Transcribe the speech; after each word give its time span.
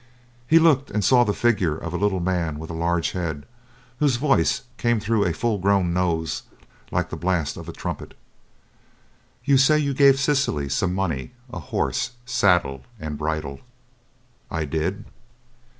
He 0.47 0.57
looked 0.57 0.89
and 0.89 1.05
saw 1.05 1.23
the 1.23 1.31
figure 1.31 1.77
of 1.77 1.93
a 1.93 1.97
little 1.97 2.19
man 2.21 2.57
with 2.57 2.71
a 2.71 2.73
large 2.73 3.11
head, 3.11 3.45
whose 3.99 4.15
voice 4.15 4.63
came 4.79 4.99
through 4.99 5.25
a 5.25 5.31
full 5.31 5.59
grown 5.59 5.93
nose 5.93 6.41
like 6.89 7.11
the 7.11 7.15
blast 7.15 7.55
of 7.55 7.69
a 7.69 7.71
trumpet. 7.71 8.15
"You 9.45 9.59
say 9.59 9.77
you 9.77 9.93
gave 9.93 10.19
Cecily 10.19 10.69
some 10.69 10.95
money, 10.95 11.33
a 11.53 11.59
horse, 11.59 12.13
saddle, 12.25 12.81
and 12.99 13.15
bridle?" 13.15 13.59
"I 14.49 14.65
did." 14.65 15.05